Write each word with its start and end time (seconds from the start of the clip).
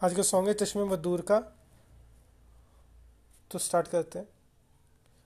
आज 0.00 0.14
का 0.14 0.22
सॉन्ग 0.22 0.48
है 0.48 0.54
चश्मे 0.54 0.84
मदूर 0.84 1.20
का 1.30 1.38
तो 3.50 3.58
स्टार्ट 3.58 3.88
करते 3.88 4.18
हैं 4.18 4.26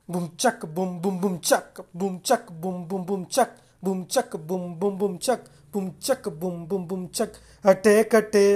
बुम 0.09 0.29
चक 0.41 0.65
बुम 0.77 0.99
बुम 1.03 1.19
बुम 1.21 1.37
चक 1.39 1.81
बुम 1.97 2.19
चक 2.27 2.51
बुम 2.63 2.85
बुम 2.89 3.05
बुम 3.07 3.25
चक 3.33 3.57
बुम 3.85 4.05
चक 4.05 4.37
बुम 4.49 4.75
बुम 4.81 4.99
बुम 4.99 5.17
चक 5.17 5.45
बुम 5.75 5.91
चक 6.03 6.29
बुम 6.41 6.65
बुम 6.69 6.87
बुम 6.89 7.07
चक 7.19 7.33
अटे 7.65 8.03
कटे 8.15 8.47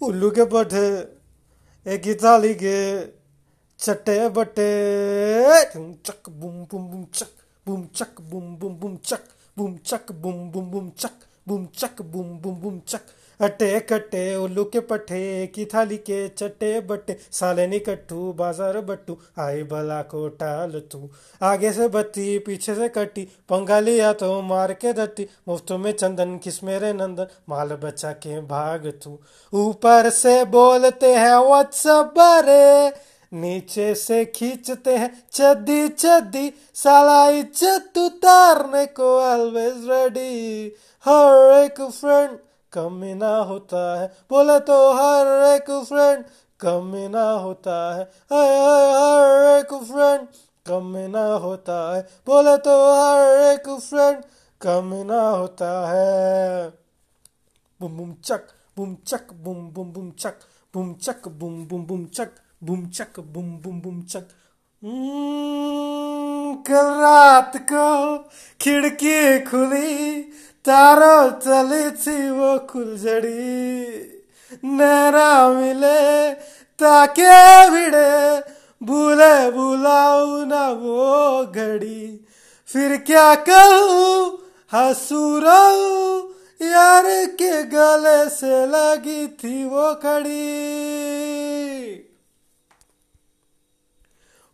उल्लू 0.00 0.30
के 0.38 0.44
बठे 0.54 0.86
एक 1.86 2.06
थाली 2.24 2.54
के 2.62 2.76
चटे 3.78 4.18
बटे 4.38 4.68
बुम 5.76 5.92
चक 6.06 6.28
बुम 6.30 6.64
बुम 6.64 6.88
बुम 6.90 7.04
चक 7.14 7.32
बुम 7.66 7.86
चक 7.96 8.20
बुम 8.30 8.56
बुम 8.58 8.74
बुम 8.80 8.96
चक 9.04 9.28
बुम 9.58 9.76
चक 9.86 10.12
बुम 10.22 10.50
बुम 10.50 10.70
बुम 10.70 10.90
चक 10.98 11.26
बुम 11.48 11.66
चक 11.78 12.02
बुम 12.02 12.38
बुम 12.40 12.60
बुम 12.60 12.80
चक 12.88 13.06
अटे 13.40 13.78
कटे 13.82 14.34
उल्लू 14.36 14.64
के 14.64 14.80
पठे, 14.82 15.46
की 15.46 15.64
थाली 15.64 15.96
के 15.98 16.26
चटे 16.30 16.80
बट्टे 16.82 17.16
साले 17.32 17.66
निकट्टू 17.66 18.32
बाज़ार 18.32 18.80
बट्टू, 18.82 19.16
आई 19.38 19.62
भला 19.64 20.00
को 20.04 20.26
टाल 20.30 20.80
तू 20.92 21.08
आगे 21.40 21.72
से 21.72 21.88
बत्ती 21.90 22.38
पीछे 22.46 22.74
से 22.74 22.88
कट्टी 22.90 23.26
पंगा 23.48 23.78
लिया 23.80 24.12
तो 24.14 24.40
मार 24.42 24.72
के 24.74 24.92
दत्ती 24.92 25.26
मुफ़्त 25.48 25.72
में 25.74 25.92
चंदन 25.92 26.36
किस 26.38 26.62
मेरे 26.64 26.92
नंदन, 26.92 27.26
माल 27.48 27.68
बचा 27.76 28.12
के 28.14 28.40
भाग 28.48 28.86
तू। 29.02 29.18
ऊपर 29.52 30.10
से 30.12 30.44
बोलते 30.46 31.14
हैं 31.14 31.36
व्हाट्सअप 31.38 32.12
बरे 32.18 32.92
नीचे 33.32 33.94
से 33.94 34.24
खींचते 34.26 34.96
हैं, 34.96 35.10
चद्दी 35.32 35.88
चद्दी, 35.88 36.52
साला 36.74 37.28
इज़्ज़त 37.30 37.98
उतारने 37.98 38.84
को 38.88 39.18
ऑलवेज 39.22 39.88
रेडी 39.90 40.66
हर 41.04 41.52
एक 41.54 41.80
फ्रेंड 41.80 42.38
कमी 42.72 43.14
ना 43.14 43.36
होता 43.36 44.00
है। 44.00 44.06
बोले 44.30 44.60
तो 44.60 44.92
हर 44.92 45.26
एक 45.54 45.84
फ्रेंड 45.88 46.24
कमी 46.60 47.08
ना 47.08 47.30
होता 47.30 47.94
है। 47.94 48.02
हर 48.02 49.58
एक 49.58 49.74
फ्रेंड 49.84 50.28
कमी 50.66 51.08
ना 51.08 51.24
होता 51.34 51.96
है। 51.96 52.02
बोले 52.26 52.56
तो 52.56 52.76
हर 52.94 53.40
एक 53.52 53.80
फ्रेंड 53.80 54.22
कमी 54.60 55.04
ना 55.04 55.20
होता 55.28 55.70
है। 55.90 56.68
बुम 57.80 57.96
बुम, 57.96 58.14
चक 58.24 58.42
बुम 58.76 58.94
चक, 59.06 59.32
बुम 59.32 59.68
बुम 59.68 59.92
बुम, 59.92 60.10
चक 60.10 60.34
बुम 60.74 60.94
चक, 60.94 61.28
बुम 61.28 61.66
बुम 61.66 61.84
बुम, 61.84 62.04
चक 62.06 62.30
बुम 62.64 62.88
चक, 62.88 63.20
बुम 63.20 63.58
बुम 63.58 63.80
बुम, 63.80 64.02
चक। 64.02 64.28
कल 66.66 66.86
रात 67.00 67.56
को 67.56 68.18
खिड़की 68.60 69.40
खुली 69.40 70.22
तारो 70.64 71.30
चली 71.40 71.90
थी 71.90 72.30
वो 72.30 72.58
खुलझड़ी 72.66 74.08
नैरा 74.64 75.48
मिले 75.48 76.32
ताके 76.80 77.70
भिड़े, 77.70 78.40
भूले 78.80 79.50
बुलाऊ 79.50 80.44
ना 80.44 80.68
वो 80.80 81.44
घड़ी। 81.46 82.26
फिर 82.68 82.96
क्या 83.06 83.34
कहूँ, 83.48 84.38
हंसू 84.72 85.24
यार 86.60 87.04
के 87.34 87.62
गले 87.64 88.28
से 88.30 88.66
लगी 88.66 89.26
थी 89.34 89.64
वो 89.64 89.94
खड़ी 89.94 90.46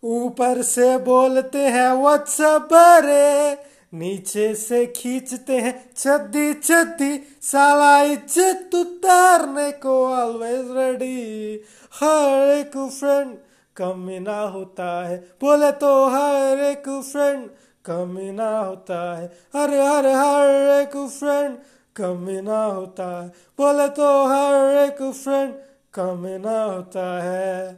ऊपर 0.02 0.62
से 0.62 0.96
बोलते 0.98 1.58
हैं 1.58 1.90
व्हाट्सअप 1.92 2.68
रे 3.04 3.54
नीचे 3.92 4.54
से 4.54 4.84
खींचते 4.86 5.56
हैं, 5.56 5.74
छद्दी 5.96 6.52
छद्दी 6.54 7.16
साला 7.42 8.00
इज़्ज़त 8.02 8.74
उतारने 8.74 9.70
को 9.72 9.94
ऑलवेज 10.06 10.70
रेडी 10.76 11.60
हर 12.00 12.50
एक 12.50 12.76
फ्रेंड 12.90 13.36
कमी 13.76 14.18
ना 14.18 14.40
होता 14.40 14.88
है, 15.08 15.16
बोले 15.40 15.70
तो 15.72 15.92
हर 16.08 16.60
एक 16.62 16.88
फ्रेंड 17.12 17.48
कमी 17.84 18.30
ना 18.32 18.48
होता 18.58 19.00
है। 19.16 19.26
हर 19.56 19.70
हर 19.72 20.06
हर 20.08 20.48
एक 20.72 20.96
फ्रेंड 21.10 21.56
कमी 21.96 22.40
ना 22.42 22.64
होता 22.64 23.06
है, 23.22 23.28
बोले 23.58 23.88
तो 23.88 24.08
हर 24.26 24.76
एक 24.78 25.02
फ्रेंड 25.14 25.54
कमी 25.94 26.36
ना 26.38 26.62
होता 26.62 27.06
है। 27.22 27.72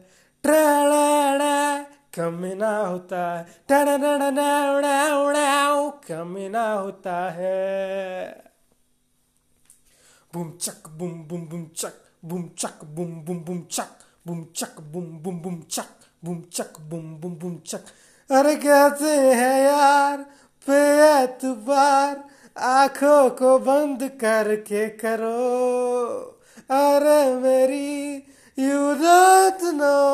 ट्रेड़ा 0.45 1.87
कमी 2.19 2.55
ना 2.55 2.79
होता 2.79 3.39
है। 3.39 3.47
कमी 6.09 6.49
ना 6.49 6.73
होता 6.73 7.31
है। 7.31 8.45
बुम 10.35 10.53
चक, 10.53 10.89
बुम 10.89 11.11
बुम 11.11 11.41
बुम 11.41 11.67
चक 11.77 11.93
बुम 12.25 12.51
चक, 12.59 12.85
बुम 12.85 13.25
बुम 13.25 13.39
बुम 13.39 13.63
चक 13.63 13.89
बुम 14.27 14.47
चक, 14.57 14.81
बुम 14.81 15.05
बुम 15.05 15.41
बुम 15.41 15.63
चक 15.71 15.85
बुम 16.25 16.43
चक, 16.53 16.81
बुम 16.81 17.17
बुम 17.17 17.35
बुम 17.35 17.57
चक। 17.57 17.85
अरे 18.31 18.57
कहते 18.57 19.11
हैं 19.11 19.61
यार, 19.69 20.17
पे 20.67 20.79
एतबार, 21.23 22.25
आँखों 22.59 23.31
को 23.31 23.59
बंद 23.59 24.09
करके 24.09 24.89
करो। 24.89 26.41
अरे 26.71 27.35
मेरी, 27.35 28.15
यू 28.59 28.95
डोंट 28.95 29.75
नो 29.75 30.08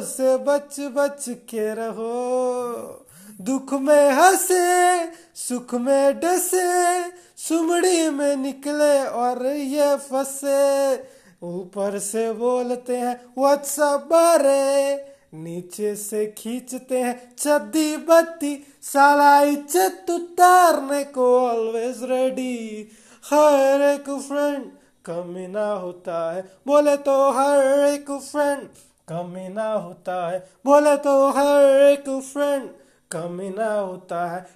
से 0.00 0.36
बच 0.36 0.80
बच 0.96 1.24
के 1.50 1.74
रहो। 1.74 3.06
दुख 3.40 3.72
में 3.72 4.10
हंसे, 4.10 5.06
सुख 5.34 5.74
में 5.74 6.20
डसे, 6.20 7.02
सुमड़ी 7.38 8.08
में 8.08 8.36
निकले 8.36 8.98
और 9.04 9.46
ये 9.46 9.96
फंसे। 9.96 10.94
ऊपर 11.42 11.98
से 11.98 12.32
बोलते 12.32 12.96
हैं 12.96 13.14
व्हाट्सअप 13.38 14.00
बारे? 14.00 14.96
नीचे 15.34 15.94
से 15.96 16.26
खींचते 16.38 16.98
हैं, 16.98 17.34
चद्दी 17.38 17.96
बत्ती 17.96 18.54
साला 18.82 19.40
इज़्ज़त 19.42 20.10
उतारने 20.10 21.02
को 21.04 21.26
ऑलवेज 21.40 22.02
रेडी 22.02 22.88
हर 23.24 23.82
एक 23.82 24.10
फ्रेंड 24.20 24.64
कमी 25.04 25.46
ना 25.46 25.66
होता 25.66 26.32
है। 26.32 26.42
बोले 26.66 26.96
तो 26.96 27.30
हर 27.30 27.86
एक 27.86 28.10
फ्रेंड 28.10 28.68
कमी 29.10 29.48
ना 29.48 29.72
होता 29.72 30.30
है। 30.30 30.48
बोले 30.64 30.96
तो 30.96 31.30
हर 31.30 31.64
एक 31.64 32.20
फ्रेंड 32.32 32.70
कमी 33.12 33.50
ना 33.50 33.74
होता 33.74 34.26
है। 34.26 34.46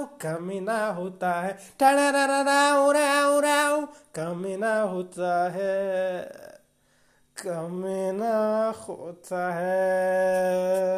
कमी 0.00 0.60
ना 0.60 0.86
होता 0.86 1.32
है। 1.32 1.58
कमी 4.14 4.56
ना 4.56 4.80
होता 4.80 5.50
है। 5.50 6.22
कमी 7.46 8.12
ना 8.12 8.72
होता 8.88 9.52
है। 9.54 10.95